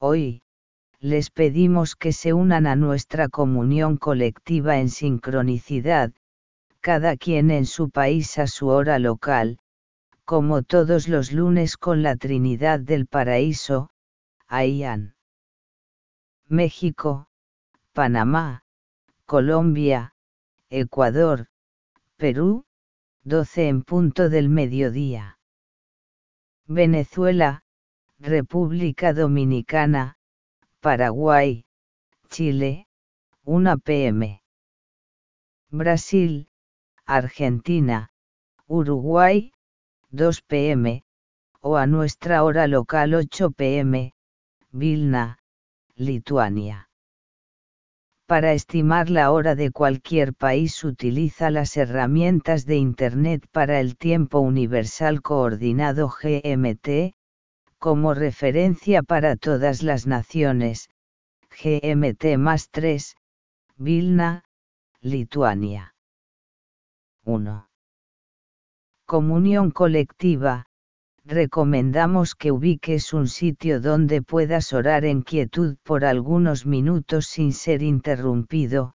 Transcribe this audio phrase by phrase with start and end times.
[0.00, 0.42] Hoy,
[1.00, 6.12] les pedimos que se unan a nuestra comunión colectiva en sincronicidad,
[6.80, 9.58] cada quien en su país a su hora local,
[10.24, 13.90] como todos los lunes con la Trinidad del Paraíso,
[14.46, 15.16] Ayan.
[16.46, 17.26] México,
[17.92, 18.62] Panamá,
[19.26, 20.14] Colombia,
[20.70, 21.48] Ecuador,
[22.16, 22.64] Perú,
[23.24, 25.38] 12 en punto del mediodía.
[26.66, 27.64] Venezuela,
[28.20, 30.16] República Dominicana,
[30.80, 31.64] Paraguay,
[32.28, 32.88] Chile,
[33.44, 34.42] 1 pm.
[35.70, 36.48] Brasil,
[37.06, 38.10] Argentina,
[38.66, 39.52] Uruguay,
[40.10, 41.04] 2 pm,
[41.60, 44.12] o a nuestra hora local 8 pm,
[44.72, 45.38] Vilna,
[45.94, 46.90] Lituania.
[48.26, 54.40] Para estimar la hora de cualquier país utiliza las herramientas de Internet para el tiempo
[54.40, 57.14] universal coordinado GMT,
[57.78, 60.90] como referencia para todas las naciones,
[61.62, 63.16] GMT más 3,
[63.76, 64.44] Vilna,
[65.00, 65.94] Lituania.
[67.24, 67.68] 1.
[69.06, 70.66] Comunión colectiva.
[71.24, 77.82] Recomendamos que ubiques un sitio donde puedas orar en quietud por algunos minutos sin ser
[77.82, 78.94] interrumpido,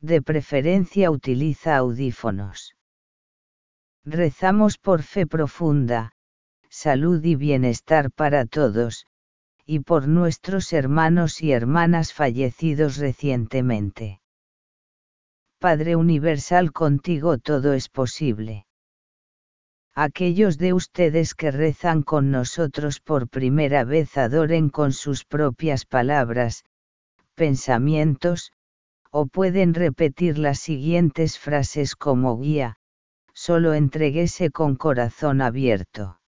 [0.00, 2.74] de preferencia utiliza audífonos.
[4.04, 6.15] Rezamos por fe profunda,
[6.76, 9.06] salud y bienestar para todos,
[9.64, 14.20] y por nuestros hermanos y hermanas fallecidos recientemente.
[15.58, 18.66] Padre Universal contigo todo es posible.
[19.94, 26.62] Aquellos de ustedes que rezan con nosotros por primera vez adoren con sus propias palabras,
[27.34, 28.52] pensamientos,
[29.10, 32.76] o pueden repetir las siguientes frases como guía,
[33.32, 36.20] solo entreguese con corazón abierto.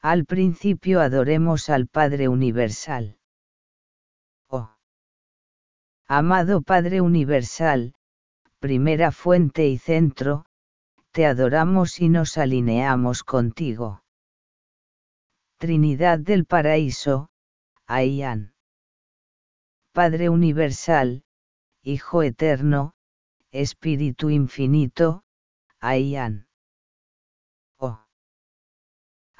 [0.00, 3.18] Al principio adoremos al Padre Universal.
[4.48, 4.70] Oh.
[6.06, 7.94] Amado Padre Universal,
[8.60, 10.46] primera fuente y centro,
[11.10, 14.04] te adoramos y nos alineamos contigo.
[15.58, 17.30] Trinidad del Paraíso,
[17.86, 18.54] Ayan.
[19.92, 21.24] Padre Universal,
[21.82, 22.94] Hijo Eterno,
[23.50, 25.24] Espíritu Infinito,
[25.80, 26.47] Ayan.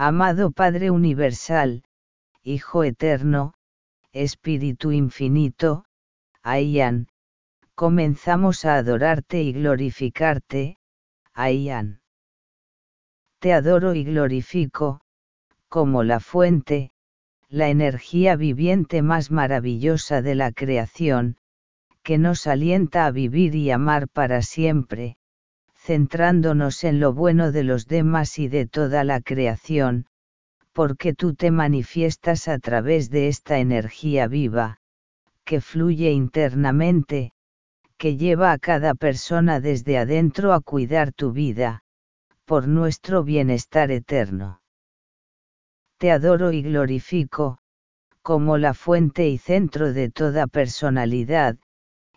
[0.00, 1.82] Amado Padre Universal,
[2.44, 3.54] Hijo Eterno,
[4.12, 5.86] Espíritu Infinito,
[6.44, 7.08] Ayan,
[7.74, 10.78] comenzamos a adorarte y glorificarte,
[11.34, 12.00] Ayan.
[13.40, 15.00] Te adoro y glorifico,
[15.68, 16.92] como la fuente,
[17.48, 21.38] la energía viviente más maravillosa de la creación,
[22.04, 25.17] que nos alienta a vivir y amar para siempre,
[25.88, 30.04] centrándonos en lo bueno de los demás y de toda la creación,
[30.74, 34.80] porque tú te manifiestas a través de esta energía viva,
[35.46, 37.32] que fluye internamente,
[37.96, 41.80] que lleva a cada persona desde adentro a cuidar tu vida,
[42.44, 44.60] por nuestro bienestar eterno.
[45.96, 47.60] Te adoro y glorifico,
[48.20, 51.56] como la fuente y centro de toda personalidad,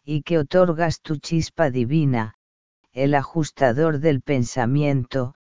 [0.04, 2.36] y que otorgas tu chispa divina,
[2.94, 5.36] el ajustador del pensamiento,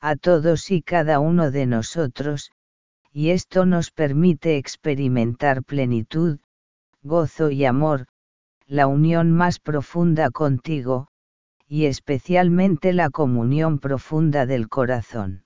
[0.00, 2.50] a todos y cada uno de nosotros,
[3.12, 6.38] y esto nos permite experimentar plenitud,
[7.02, 8.06] gozo y amor,
[8.66, 11.08] la unión más profunda contigo,
[11.66, 15.44] y especialmente la comunión profunda del corazón.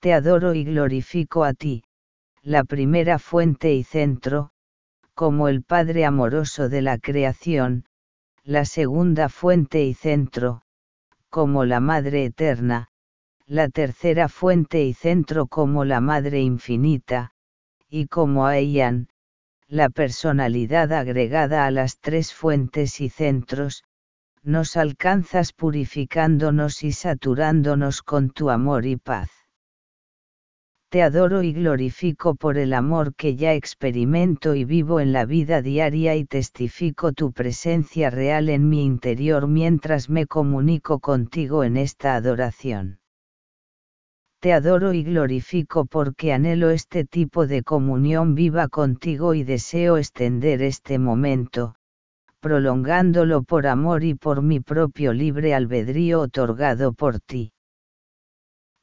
[0.00, 1.84] Te adoro y glorifico a ti,
[2.42, 4.50] la primera fuente y centro,
[5.14, 7.84] como el Padre amoroso de la creación,
[8.46, 10.62] la segunda fuente y centro,
[11.30, 12.90] como la Madre Eterna,
[13.44, 17.32] la tercera fuente y centro como la Madre Infinita,
[17.88, 19.08] y como Ayan,
[19.66, 23.82] la personalidad agregada a las tres fuentes y centros,
[24.44, 29.45] nos alcanzas purificándonos y saturándonos con tu amor y paz
[30.88, 35.60] te adoro y glorifico por el amor que ya experimento y vivo en la vida
[35.60, 42.14] diaria y testifico tu presencia real en mi interior mientras me comunico contigo en esta
[42.14, 43.00] adoración.
[44.40, 50.62] Te adoro y glorifico porque anhelo este tipo de comunión viva contigo y deseo extender
[50.62, 51.74] este momento,
[52.38, 57.52] prolongándolo por amor y por mi propio libre albedrío otorgado por ti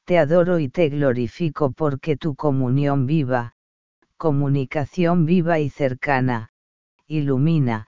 [0.05, 3.53] te adoro y te glorifico porque tu comunión viva,
[4.17, 6.51] comunicación viva y cercana,
[7.07, 7.87] ilumina,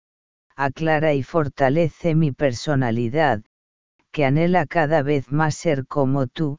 [0.57, 3.43] aclara y fortalece mi personalidad,
[4.13, 6.59] que anhela cada vez más ser como tú,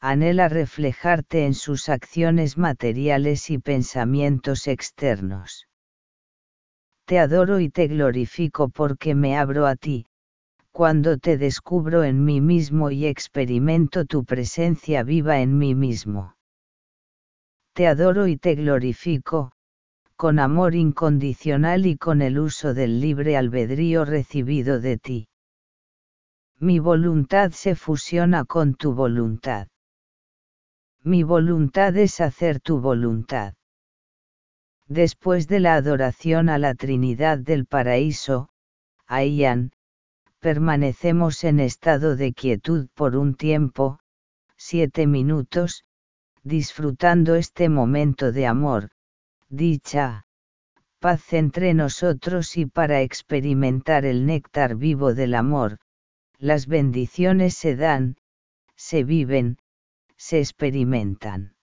[0.00, 5.68] anhela reflejarte en sus acciones materiales y pensamientos externos.
[7.04, 10.06] Te adoro y te glorifico porque me abro a ti,
[10.76, 16.36] cuando te descubro en mí mismo y experimento tu presencia viva en mí mismo.
[17.72, 19.52] Te adoro y te glorifico,
[20.16, 25.28] con amor incondicional y con el uso del libre albedrío recibido de ti.
[26.58, 29.68] Mi voluntad se fusiona con tu voluntad.
[31.02, 33.54] Mi voluntad es hacer tu voluntad.
[34.88, 38.50] Después de la adoración a la Trinidad del Paraíso,
[39.06, 39.70] Aian,
[40.40, 43.98] permanecemos en estado de quietud por un tiempo,
[44.56, 45.84] siete minutos,
[46.42, 48.90] disfrutando este momento de amor,
[49.48, 50.26] dicha,
[51.00, 55.78] paz entre nosotros y para experimentar el néctar vivo del amor,
[56.38, 58.16] las bendiciones se dan,
[58.76, 59.58] se viven,
[60.16, 61.56] se experimentan.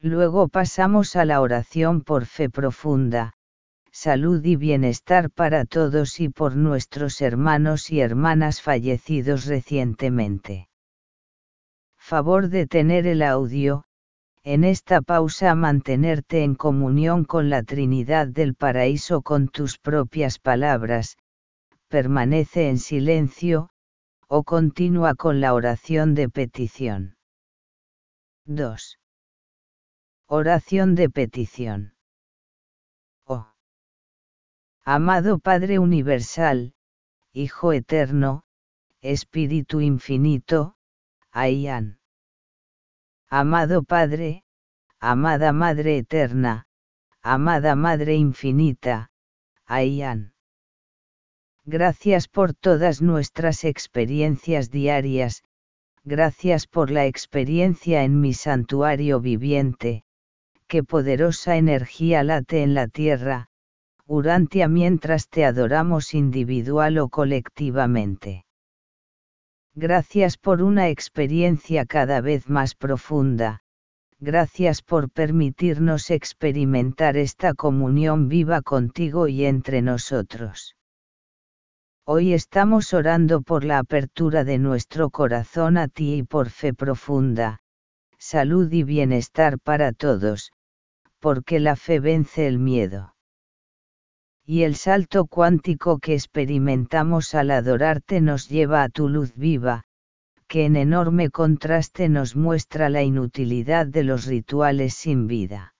[0.00, 3.34] Luego pasamos a la oración por fe profunda,
[3.92, 10.68] salud y bienestar para todos y por nuestros hermanos y hermanas fallecidos recientemente.
[11.96, 13.84] Favor de tener el audio,
[14.42, 21.18] en esta pausa mantenerte en comunión con la Trinidad del Paraíso con tus propias palabras,
[21.88, 23.70] permanece en silencio,
[24.28, 27.16] o continúa con la oración de petición.
[28.46, 28.98] 2.
[30.26, 31.92] Oración de petición.
[34.92, 36.74] Amado Padre Universal,
[37.32, 38.42] Hijo Eterno,
[39.00, 40.74] Espíritu Infinito,
[41.30, 42.00] Ayán
[43.28, 44.42] amado Padre,
[44.98, 46.66] amada Madre Eterna,
[47.22, 49.12] amada Madre Infinita,
[49.64, 50.34] Ayán.
[51.64, 55.44] Gracias por todas nuestras experiencias diarias,
[56.02, 60.02] gracias por la experiencia en mi santuario viviente,
[60.66, 63.49] qué poderosa energía late en la tierra,
[64.12, 68.44] Urantia mientras te adoramos individual o colectivamente.
[69.76, 73.62] Gracias por una experiencia cada vez más profunda.
[74.18, 80.74] Gracias por permitirnos experimentar esta comunión viva contigo y entre nosotros.
[82.04, 87.60] Hoy estamos orando por la apertura de nuestro corazón a ti y por fe profunda,
[88.18, 90.50] salud y bienestar para todos,
[91.20, 93.14] porque la fe vence el miedo
[94.52, 99.84] y el salto cuántico que experimentamos al adorarte nos lleva a tu luz viva,
[100.48, 105.76] que en enorme contraste nos muestra la inutilidad de los rituales sin vida.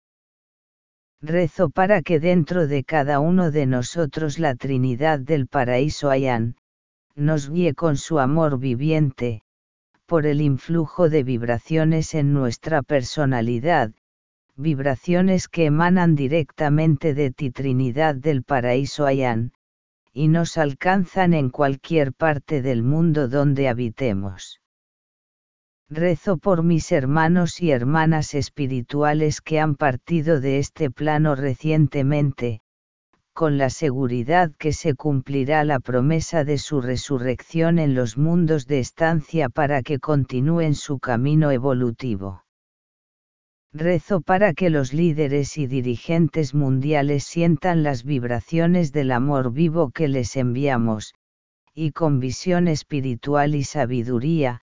[1.21, 6.55] Rezo para que dentro de cada uno de nosotros la Trinidad del Paraíso hayan,
[7.17, 9.43] nos guíe con su amor viviente,
[10.07, 13.91] por el influjo de vibraciones en nuestra personalidad,
[14.61, 19.53] vibraciones que emanan directamente de ti Trinidad del Paraíso Ayán,
[20.13, 24.61] y nos alcanzan en cualquier parte del mundo donde habitemos.
[25.89, 32.61] Rezo por mis hermanos y hermanas espirituales que han partido de este plano recientemente,
[33.33, 38.81] con la seguridad que se cumplirá la promesa de su resurrección en los mundos de
[38.81, 42.45] estancia para que continúen su camino evolutivo.
[43.73, 50.09] Rezo para que los líderes y dirigentes mundiales sientan las vibraciones del amor vivo que
[50.09, 51.15] les enviamos,
[51.73, 54.63] y con visión espiritual y sabiduría,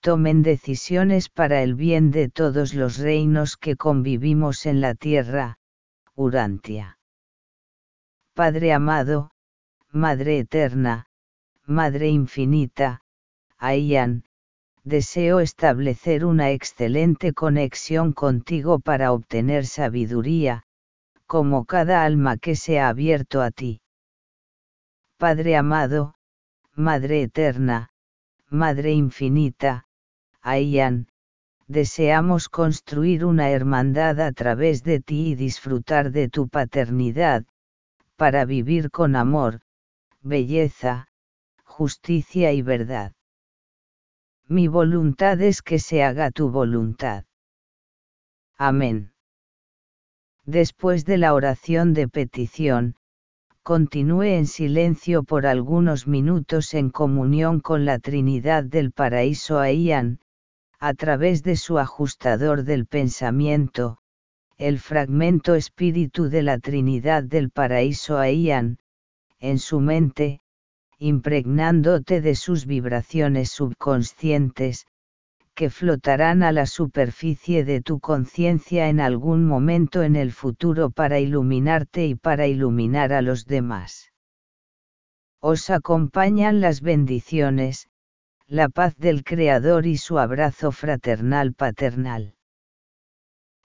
[0.00, 5.56] tomen decisiones para el bien de todos los reinos que convivimos en la tierra,
[6.14, 6.98] Urantia.
[8.34, 9.30] Padre amado,
[9.90, 11.06] Madre eterna,
[11.64, 13.00] Madre infinita,
[13.56, 14.24] Aian,
[14.84, 20.64] deseo establecer una excelente conexión contigo para obtener sabiduría,
[21.26, 23.80] como cada alma que se ha abierto a ti.
[25.16, 26.16] Padre amado,
[26.74, 27.90] Madre eterna,
[28.50, 29.86] Madre infinita,
[30.42, 31.08] Aian,
[31.66, 37.46] deseamos construir una hermandad a través de ti y disfrutar de tu paternidad,
[38.16, 39.62] para vivir con amor,
[40.20, 41.08] belleza,
[41.64, 43.14] justicia y verdad
[44.48, 47.24] mi voluntad es que se haga tu voluntad.
[48.56, 49.12] Amén.
[50.44, 52.96] Después de la oración de petición,
[53.62, 60.20] continúe en silencio por algunos minutos en comunión con la Trinidad del Paraíso Aian,
[60.78, 63.98] a través de su ajustador del pensamiento,
[64.58, 68.78] el fragmento espíritu de la Trinidad del Paraíso Aian,
[69.40, 70.42] en su mente,
[70.98, 74.86] impregnándote de sus vibraciones subconscientes,
[75.54, 81.20] que flotarán a la superficie de tu conciencia en algún momento en el futuro para
[81.20, 84.12] iluminarte y para iluminar a los demás.
[85.40, 87.88] Os acompañan las bendiciones,
[88.46, 92.34] la paz del Creador y su abrazo fraternal paternal.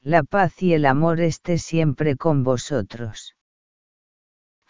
[0.01, 3.36] La paz y el amor esté siempre con vosotros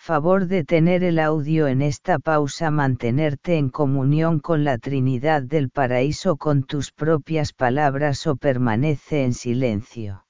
[0.10, 5.70] favor de tener el audio en esta pausa mantenerte en comunión con la Trinidad del
[5.70, 10.26] Paraíso con tus propias palabras o permanece en silencio.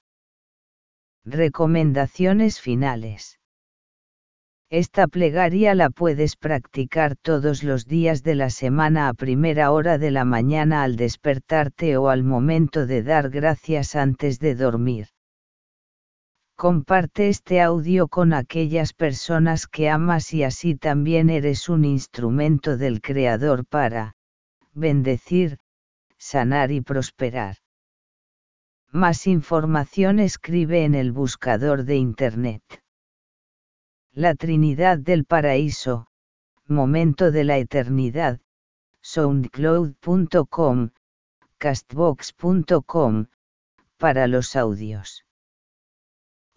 [1.24, 3.38] Recomendaciones finales.
[4.68, 10.10] Esta plegaria la puedes practicar todos los días de la semana a primera hora de
[10.10, 15.06] la mañana al despertarte o al momento de dar gracias antes de dormir.
[16.60, 23.00] Comparte este audio con aquellas personas que amas y así también eres un instrumento del
[23.00, 24.14] Creador para,
[24.74, 25.56] bendecir,
[26.18, 27.56] sanar y prosperar.
[28.92, 32.62] Más información escribe en el buscador de Internet.
[34.12, 36.08] La Trinidad del Paraíso,
[36.66, 38.38] Momento de la Eternidad,
[39.00, 40.90] soundcloud.com,
[41.56, 43.28] castbox.com,
[43.96, 45.24] para los audios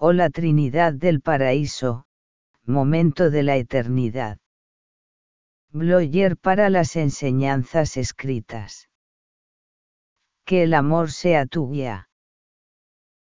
[0.05, 2.03] o la Trinidad del Paraíso,
[2.65, 4.37] momento de la eternidad.
[5.69, 8.89] Bloyer para las enseñanzas escritas.
[10.43, 12.09] Que el amor sea tu guía.